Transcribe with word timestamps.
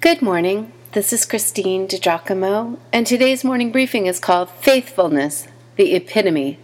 Good 0.00 0.20
morning. 0.20 0.72
This 0.92 1.12
is 1.12 1.24
Christine 1.24 1.86
DiGiacomo, 1.86 2.78
and 2.92 3.06
today's 3.06 3.44
morning 3.44 3.70
briefing 3.70 4.06
is 4.06 4.18
called 4.18 4.50
Faithfulness, 4.50 5.46
the 5.76 5.94
Epitome. 5.94 6.58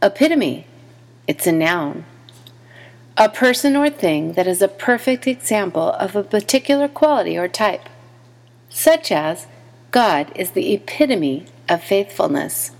Epitome, 0.00 0.66
it's 1.26 1.46
a 1.46 1.52
noun. 1.52 2.06
A 3.16 3.28
person 3.28 3.76
or 3.76 3.90
thing 3.90 4.34
that 4.34 4.46
is 4.46 4.62
a 4.62 4.68
perfect 4.68 5.26
example 5.26 5.90
of 5.90 6.16
a 6.16 6.22
particular 6.22 6.88
quality 6.88 7.36
or 7.36 7.48
type, 7.48 7.88
such 8.68 9.12
as 9.12 9.46
God 9.90 10.32
is 10.34 10.52
the 10.52 10.74
epitome 10.74 11.46
of 11.68 11.82
faithfulness. 11.82 12.72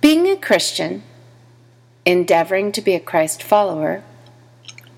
Being 0.00 0.26
a 0.28 0.36
Christian, 0.36 1.02
endeavoring 2.04 2.72
to 2.72 2.80
be 2.80 2.94
a 2.94 3.00
Christ 3.00 3.42
follower, 3.42 4.02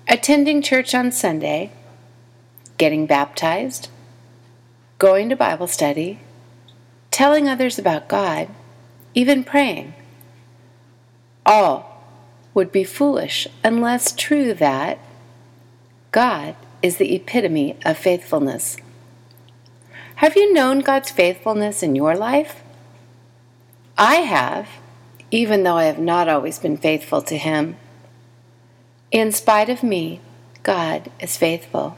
attending 0.07 0.61
church 0.61 0.95
on 0.95 1.11
Sunday, 1.11 1.71
getting 2.77 3.05
baptized, 3.05 3.89
going 4.99 5.29
to 5.29 5.35
Bible 5.35 5.67
study, 5.67 6.19
telling 7.11 7.47
others 7.47 7.79
about 7.79 8.07
God, 8.07 8.47
even 9.13 9.43
praying. 9.43 9.93
All 11.45 12.03
would 12.53 12.71
be 12.71 12.83
foolish 12.83 13.47
unless 13.63 14.11
true 14.11 14.53
that 14.53 14.99
God 16.11 16.55
is 16.81 16.97
the 16.97 17.15
epitome 17.15 17.75
of 17.85 17.97
faithfulness. 17.97 18.77
Have 20.15 20.35
you 20.35 20.51
known 20.53 20.79
God's 20.79 21.11
faithfulness 21.11 21.83
in 21.83 21.95
your 21.95 22.15
life? 22.15 22.63
I 23.97 24.15
have, 24.15 24.67
even 25.29 25.63
though 25.63 25.75
I 25.75 25.85
have 25.85 25.99
not 25.99 26.27
always 26.27 26.59
been 26.59 26.77
faithful 26.77 27.21
to 27.23 27.37
Him. 27.37 27.77
In 29.11 29.31
spite 29.31 29.69
of 29.69 29.83
me, 29.83 30.21
God 30.63 31.11
is 31.19 31.37
faithful. 31.37 31.97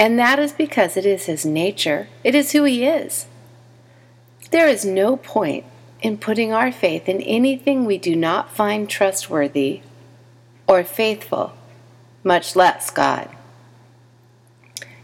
And 0.00 0.18
that 0.18 0.38
is 0.38 0.52
because 0.52 0.96
it 0.96 1.04
is 1.04 1.26
his 1.26 1.44
nature, 1.44 2.08
it 2.24 2.34
is 2.34 2.52
who 2.52 2.64
he 2.64 2.86
is. 2.86 3.26
There 4.50 4.66
is 4.66 4.82
no 4.82 5.18
point 5.18 5.66
in 6.00 6.16
putting 6.16 6.54
our 6.54 6.72
faith 6.72 7.06
in 7.06 7.20
anything 7.20 7.84
we 7.84 7.98
do 7.98 8.16
not 8.16 8.50
find 8.50 8.88
trustworthy 8.88 9.82
or 10.66 10.84
faithful, 10.84 11.52
much 12.24 12.56
less 12.56 12.90
God. 12.90 13.28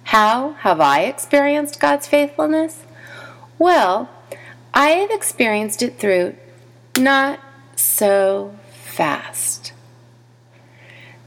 How 0.04 0.52
have 0.60 0.80
I 0.80 1.02
experienced 1.02 1.78
God's 1.78 2.08
faithfulness? 2.08 2.84
Well, 3.58 4.08
I 4.72 4.88
have 4.88 5.10
experienced 5.10 5.82
it 5.82 5.98
through 5.98 6.36
not 6.98 7.38
so 7.74 8.56
fast. 8.72 9.74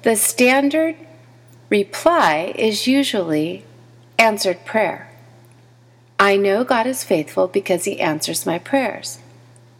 The 0.01 0.15
standard 0.15 0.95
reply 1.69 2.53
is 2.57 2.87
usually 2.87 3.63
answered 4.19 4.65
prayer. 4.65 5.09
I 6.19 6.35
know 6.35 6.65
God 6.65 6.85
is 6.85 7.05
faithful 7.05 7.47
because 7.47 7.85
He 7.85 8.01
answers 8.01 8.45
my 8.45 8.59
prayers. 8.59 9.19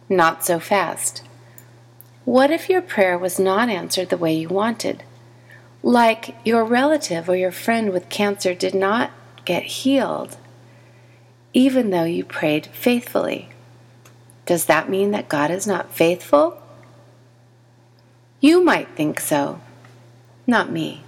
Not 0.08 0.44
so 0.44 0.58
fast. 0.58 1.22
What 2.24 2.50
if 2.50 2.70
your 2.70 2.80
prayer 2.80 3.18
was 3.18 3.38
not 3.38 3.68
answered 3.68 4.08
the 4.08 4.16
way 4.16 4.34
you 4.34 4.48
wanted? 4.48 5.02
Like 5.82 6.34
your 6.44 6.64
relative 6.64 7.28
or 7.28 7.36
your 7.36 7.52
friend 7.52 7.92
with 7.92 8.08
cancer 8.08 8.54
did 8.54 8.74
not 8.74 9.10
get 9.44 9.62
healed, 9.64 10.36
even 11.52 11.90
though 11.90 12.04
you 12.04 12.24
prayed 12.24 12.66
faithfully. 12.68 13.50
Does 14.46 14.64
that 14.66 14.90
mean 14.90 15.10
that 15.10 15.28
God 15.28 15.50
is 15.50 15.66
not 15.66 15.92
faithful? 15.92 16.60
You 18.40 18.64
might 18.64 18.88
think 18.96 19.20
so, 19.20 19.60
not 20.46 20.72
me. 20.72 21.04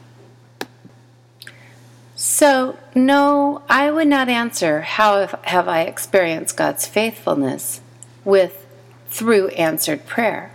So, 2.24 2.78
no, 2.94 3.62
I 3.68 3.90
would 3.90 4.06
not 4.06 4.28
answer 4.28 4.82
how 4.82 5.26
have 5.42 5.66
I 5.66 5.80
experienced 5.80 6.56
God's 6.56 6.86
faithfulness 6.86 7.80
with 8.24 8.64
through 9.08 9.48
answered 9.48 10.06
prayer. 10.06 10.52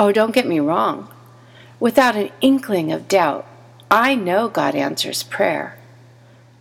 Oh, 0.00 0.10
don't 0.10 0.34
get 0.34 0.48
me 0.48 0.58
wrong. 0.58 1.14
Without 1.78 2.16
an 2.16 2.32
inkling 2.40 2.90
of 2.90 3.06
doubt, 3.06 3.46
I 3.88 4.16
know 4.16 4.48
God 4.48 4.74
answers 4.74 5.22
prayer. 5.22 5.78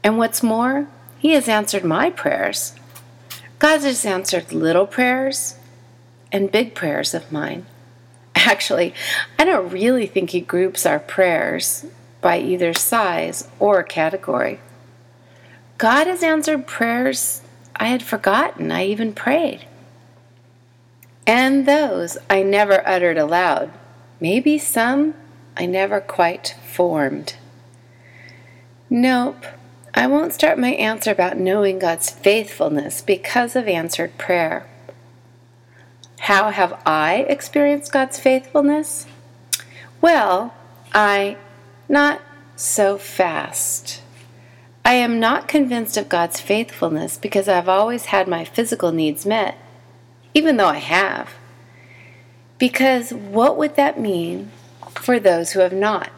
And 0.04 0.20
what's 0.20 0.44
more, 0.44 0.86
He 1.18 1.32
has 1.32 1.50
answered 1.50 1.84
my 1.84 2.12
prayers. 2.12 2.76
God 3.58 3.82
has 3.82 4.06
answered 4.06 4.54
little 4.54 4.86
prayers 4.86 5.56
and 6.32 6.52
big 6.52 6.76
prayers 6.76 7.16
of 7.16 7.32
mine. 7.32 7.66
Actually, 8.36 8.94
I 9.40 9.46
don't 9.46 9.72
really 9.72 10.06
think 10.06 10.30
He 10.30 10.40
groups 10.40 10.86
our 10.86 11.00
prayers 11.00 11.88
by 12.24 12.40
either 12.40 12.74
size 12.74 13.48
or 13.60 13.84
category. 13.84 14.60
God 15.78 16.08
has 16.08 16.24
answered 16.24 16.66
prayers 16.66 17.42
I 17.76 17.86
had 17.86 18.02
forgotten 18.02 18.72
I 18.72 18.86
even 18.86 19.14
prayed. 19.14 19.66
And 21.28 21.66
those 21.68 22.18
I 22.30 22.42
never 22.44 22.88
uttered 22.88 23.18
aloud. 23.18 23.72
Maybe 24.20 24.58
some 24.58 25.14
I 25.58 25.66
never 25.66 26.00
quite 26.00 26.56
formed. 26.66 27.36
Nope, 28.90 29.46
I 29.94 30.08
won't 30.08 30.34
start 30.34 30.58
my 30.58 30.74
answer 30.74 31.12
about 31.12 31.38
knowing 31.38 31.80
God's 31.80 32.10
faithfulness 32.10 33.02
because 33.02 33.56
of 33.56 33.68
answered 33.68 34.18
prayer. 34.18 34.66
How 36.22 36.52
have 36.52 36.80
I 36.86 37.26
experienced 37.28 37.92
God's 37.92 38.20
faithfulness? 38.20 39.06
Well, 40.00 40.54
I 40.94 41.38
not 41.94 42.22
so 42.56 42.98
fast. 42.98 44.02
I 44.84 44.96
am 44.96 45.20
not 45.20 45.48
convinced 45.48 45.96
of 45.96 46.10
God's 46.10 46.42
faithfulness 46.42 47.18
because 47.18 47.48
I've 47.48 47.70
always 47.70 48.06
had 48.06 48.28
my 48.28 48.44
physical 48.44 48.92
needs 48.92 49.26
met, 49.26 49.58
even 50.34 50.58
though 50.58 50.68
I 50.68 50.80
have. 50.80 51.30
Because 52.58 53.14
what 53.14 53.58
would 53.58 53.76
that 53.76 54.00
mean 54.00 54.52
for 54.90 55.20
those 55.20 55.52
who 55.52 55.62
have 55.62 55.72
not? 55.72 56.12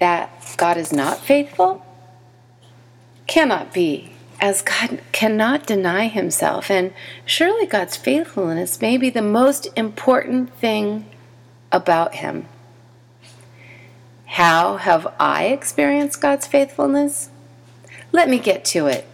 That 0.00 0.54
God 0.56 0.76
is 0.76 0.92
not 0.92 1.18
faithful? 1.18 1.84
Cannot 3.26 3.74
be, 3.74 4.12
as 4.40 4.62
God 4.62 5.00
cannot 5.12 5.66
deny 5.66 6.06
himself, 6.06 6.70
and 6.70 6.92
surely 7.26 7.66
God's 7.66 7.96
faithfulness 7.96 8.80
may 8.80 8.96
be 8.96 9.10
the 9.10 9.22
most 9.22 9.68
important 9.76 10.54
thing 10.54 11.10
about 11.70 12.16
him. 12.16 12.46
How 14.36 14.78
have 14.78 15.12
I 15.20 15.48
experienced 15.48 16.22
God's 16.22 16.46
faithfulness? 16.46 17.28
Let 18.12 18.30
me 18.30 18.38
get 18.38 18.64
to 18.66 18.86
it. 18.86 19.06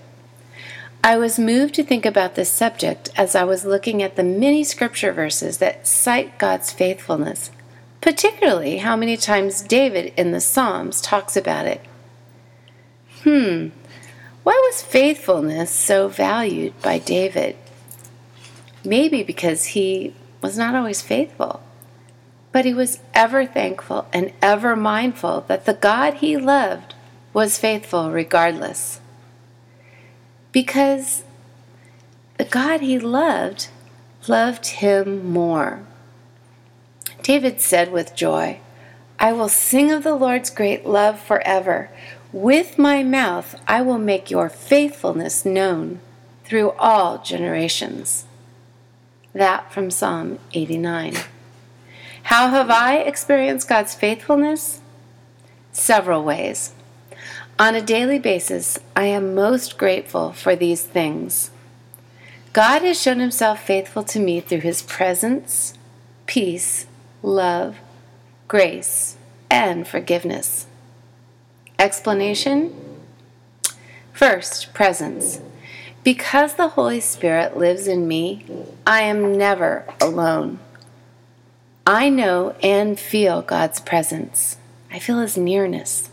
I 1.02 1.16
was 1.18 1.40
moved 1.40 1.74
to 1.74 1.82
think 1.82 2.06
about 2.06 2.36
this 2.36 2.48
subject 2.48 3.10
as 3.16 3.34
I 3.34 3.42
was 3.42 3.64
looking 3.64 4.00
at 4.00 4.14
the 4.14 4.22
many 4.22 4.62
scripture 4.62 5.12
verses 5.12 5.58
that 5.58 5.88
cite 5.88 6.38
God's 6.38 6.70
faithfulness, 6.70 7.50
particularly 8.00 8.76
how 8.76 8.94
many 8.94 9.16
times 9.16 9.60
David 9.60 10.12
in 10.16 10.30
the 10.30 10.40
Psalms 10.40 11.00
talks 11.00 11.36
about 11.36 11.66
it. 11.66 11.80
Hmm, 13.24 13.70
why 14.44 14.52
was 14.70 14.82
faithfulness 14.82 15.72
so 15.72 16.06
valued 16.06 16.80
by 16.80 17.00
David? 17.00 17.56
Maybe 18.84 19.24
because 19.24 19.64
he 19.66 20.14
was 20.42 20.56
not 20.56 20.76
always 20.76 21.02
faithful. 21.02 21.60
But 22.50 22.64
he 22.64 22.74
was 22.74 23.00
ever 23.14 23.46
thankful 23.46 24.06
and 24.12 24.32
ever 24.40 24.74
mindful 24.74 25.42
that 25.48 25.66
the 25.66 25.74
God 25.74 26.14
he 26.14 26.36
loved 26.36 26.94
was 27.32 27.58
faithful 27.58 28.10
regardless. 28.10 29.00
Because 30.50 31.24
the 32.38 32.44
God 32.44 32.80
he 32.80 32.98
loved 32.98 33.68
loved 34.26 34.66
him 34.66 35.30
more. 35.30 35.84
David 37.22 37.60
said 37.60 37.92
with 37.92 38.14
joy, 38.14 38.60
I 39.18 39.32
will 39.32 39.48
sing 39.48 39.90
of 39.90 40.04
the 40.04 40.14
Lord's 40.14 40.50
great 40.50 40.86
love 40.86 41.20
forever. 41.20 41.90
With 42.32 42.78
my 42.78 43.02
mouth 43.02 43.60
I 43.66 43.82
will 43.82 43.98
make 43.98 44.30
your 44.30 44.48
faithfulness 44.48 45.44
known 45.44 46.00
through 46.44 46.70
all 46.72 47.18
generations. 47.18 48.24
That 49.34 49.70
from 49.72 49.90
Psalm 49.90 50.38
89. 50.52 51.14
How 52.24 52.48
have 52.48 52.70
I 52.70 52.98
experienced 52.98 53.68
God's 53.68 53.94
faithfulness? 53.94 54.80
Several 55.72 56.24
ways. 56.24 56.72
On 57.58 57.74
a 57.74 57.82
daily 57.82 58.18
basis, 58.18 58.78
I 58.94 59.06
am 59.06 59.34
most 59.34 59.78
grateful 59.78 60.32
for 60.32 60.54
these 60.54 60.82
things. 60.82 61.50
God 62.52 62.82
has 62.82 63.00
shown 63.00 63.18
himself 63.18 63.62
faithful 63.62 64.04
to 64.04 64.20
me 64.20 64.40
through 64.40 64.60
his 64.60 64.82
presence, 64.82 65.74
peace, 66.26 66.86
love, 67.22 67.76
grace, 68.46 69.16
and 69.50 69.86
forgiveness. 69.86 70.66
Explanation 71.78 72.74
First, 74.18 74.74
presence. 74.74 75.40
Because 76.02 76.54
the 76.54 76.70
Holy 76.70 76.98
Spirit 76.98 77.56
lives 77.56 77.86
in 77.86 78.08
me, 78.08 78.44
I 78.84 79.02
am 79.02 79.38
never 79.38 79.84
alone. 80.00 80.58
I 81.88 82.10
know 82.10 82.54
and 82.62 83.00
feel 83.00 83.40
God's 83.40 83.80
presence. 83.80 84.58
I 84.92 84.98
feel 84.98 85.20
His 85.20 85.38
nearness. 85.38 86.10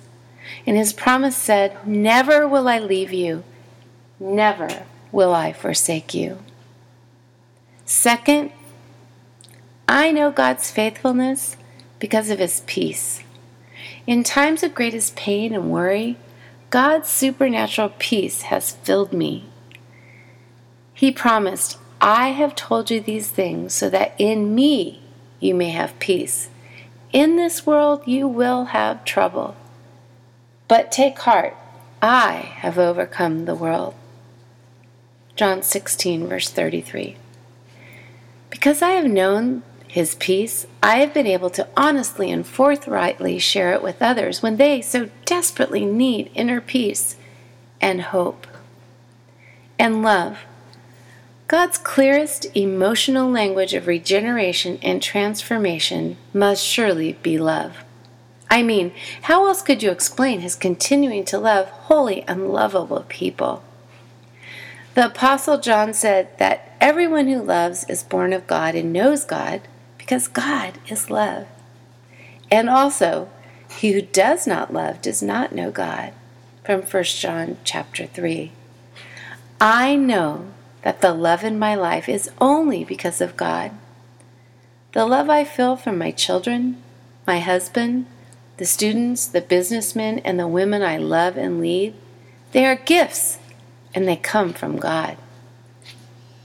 And 0.66 0.78
his 0.78 0.94
promise 0.94 1.36
said, 1.36 1.86
Never 1.86 2.48
will 2.48 2.70
I 2.70 2.80
leave 2.80 3.12
you, 3.12 3.44
never 4.22 4.86
will 5.12 5.34
I 5.34 5.52
forsake 5.52 6.14
you. 6.14 6.40
Second, 7.84 8.52
I 9.86 10.14
know 10.14 10.32
God's 10.32 10.72
faithfulness 10.72 11.58
because 12.00 12.30
of 12.30 12.40
his 12.40 12.62
peace. 12.66 13.22
In 14.08 14.24
times 14.24 14.64
of 14.64 14.74
greatest 14.74 15.18
pain 15.18 15.54
and 15.54 15.72
worry, 15.72 16.18
God's 16.70 17.10
supernatural 17.10 17.92
peace 18.00 18.44
has 18.44 18.72
filled 18.72 19.12
me. 19.12 19.46
He 20.94 21.12
promised, 21.12 21.78
I 22.00 22.30
have 22.30 22.56
told 22.56 22.90
you 22.90 23.02
these 23.02 23.30
things 23.30 23.74
so 23.74 23.90
that 23.90 24.16
in 24.18 24.56
me 24.56 25.02
you 25.40 25.54
may 25.56 25.70
have 25.70 26.00
peace. 26.00 26.50
In 27.14 27.36
this 27.36 27.66
world 27.66 28.04
you 28.06 28.28
will 28.28 28.66
have 28.66 29.06
trouble. 29.06 29.56
But 30.68 30.92
take 30.92 31.20
heart, 31.20 31.56
I 32.02 32.54
have 32.58 32.78
overcome 32.78 33.46
the 33.46 33.56
world. 33.56 33.94
John 35.36 35.62
16, 35.64 36.28
verse 36.28 36.50
33. 36.50 37.18
Because 38.50 38.82
I 38.82 38.92
have 38.92 39.06
known 39.06 39.64
his 39.88 40.16
peace, 40.16 40.66
I 40.82 40.98
have 40.98 41.14
been 41.14 41.28
able 41.28 41.50
to 41.52 41.68
honestly 41.78 42.32
and 42.32 42.46
forthrightly 42.46 43.40
share 43.40 43.74
it 43.74 43.84
with 43.84 44.02
others 44.02 44.42
when 44.42 44.58
they 44.58 44.82
so 44.82 45.10
desperately 45.26 45.86
need 45.86 46.32
inner 46.36 46.62
peace 46.62 47.16
and 47.80 48.02
hope 48.02 48.48
and 49.78 50.02
love. 50.02 50.40
God's 51.48 51.78
clearest 51.78 52.48
emotional 52.56 53.30
language 53.30 53.76
of 53.76 53.86
regeneration 53.86 54.80
and 54.82 55.00
transformation 55.02 56.18
must 56.34 56.66
surely 56.66 57.14
be 57.22 57.38
love. 57.38 57.84
I 58.50 58.64
mean, 58.64 58.94
how 59.24 59.46
else 59.46 59.62
could 59.62 59.84
you 59.84 59.92
explain 59.92 60.40
his 60.40 60.56
continuing 60.56 61.24
to 61.26 61.38
love 61.38 61.68
holy 61.68 62.24
and 62.24 62.50
lovable 62.50 63.06
people? 63.10 63.64
The 64.96 65.06
Apostle 65.08 65.60
John 65.60 65.94
said 65.94 66.36
that 66.40 66.76
everyone 66.82 67.28
who 67.28 67.44
loves 67.44 67.84
is 67.90 68.02
born 68.02 68.34
of 68.34 68.48
God 68.48 68.74
and 68.74 68.92
knows 68.92 69.24
God 69.24 69.62
because 70.00 70.28
God 70.28 70.80
is 70.88 71.12
love. 71.12 71.46
And 72.50 72.70
also, 72.70 73.30
he 73.70 73.92
who 73.92 74.02
does 74.02 74.48
not 74.48 74.74
love 74.74 75.02
does 75.02 75.22
not 75.22 75.54
know 75.54 75.70
God. 75.70 76.14
From 76.64 76.82
1 76.82 77.04
John 77.04 77.58
chapter 77.64 78.08
3. 78.08 78.52
I 79.62 79.96
know 79.96 80.48
that 80.86 81.02
the 81.02 81.16
love 81.16 81.44
in 81.44 81.58
my 81.58 81.74
life 81.74 82.08
is 82.08 82.30
only 82.40 82.84
because 82.84 83.20
of 83.20 83.36
God. 83.36 83.72
The 84.94 85.04
love 85.04 85.32
I 85.32 85.44
feel 85.44 85.76
from 85.76 85.98
my 85.98 86.12
children, 86.12 86.80
my 87.26 87.40
husband, 87.40 88.06
the 88.58 88.68
students, 88.68 89.26
the 89.26 89.42
businessmen, 89.42 90.20
and 90.20 90.40
the 90.40 90.48
women 90.48 90.84
I 90.84 90.98
love 90.98 91.38
and 91.38 91.60
lead, 91.60 91.96
they 92.52 92.68
are 92.68 92.76
gifts 92.76 93.40
and 93.96 94.08
they 94.08 94.16
come 94.16 94.54
from 94.54 94.78
God. 94.78 95.18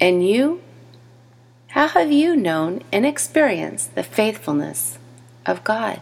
And 0.01 0.27
you? 0.27 0.63
How 1.69 1.89
have 1.89 2.11
you 2.11 2.35
known 2.35 2.83
and 2.91 3.05
experienced 3.05 3.95
the 3.95 4.03
faithfulness 4.03 4.97
of 5.45 5.63
God? 5.65 6.01